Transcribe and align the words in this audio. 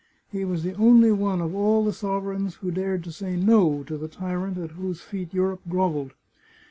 He 0.31 0.45
was 0.45 0.63
the 0.63 0.73
only 0.77 1.11
one 1.11 1.41
of 1.41 1.53
all 1.53 1.85
the 1.85 1.93
sovereigns 1.93 2.55
who 2.55 2.71
dared 2.71 3.03
to 3.03 3.11
say 3.11 3.35
No 3.35 3.83
to 3.83 3.99
the 3.99 4.07
tyrant 4.07 4.57
at 4.57 4.71
whose 4.71 4.99
feet 5.01 5.31
Europe 5.31 5.61
grovelled. 5.69 6.13